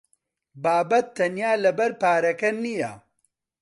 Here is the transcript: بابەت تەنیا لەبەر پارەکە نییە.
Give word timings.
بابەت 0.63 1.07
تەنیا 1.17 1.51
لەبەر 1.65 1.91
پارەکە 2.01 2.49
نییە. 2.63 2.91